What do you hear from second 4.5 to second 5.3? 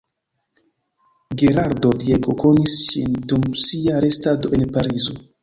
en Parizo.